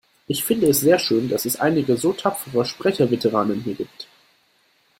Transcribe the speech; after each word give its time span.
Ich 0.25 0.43
finde 0.43 0.67
es 0.67 0.79
sehr 0.79 0.97
schön, 0.97 1.29
dass 1.29 1.45
es 1.45 1.59
einige 1.59 1.95
so 1.95 2.11
tapfere 2.11 2.65
Sprecherveteranen 2.65 3.61
hier 3.61 3.75
gibt. 3.75 4.07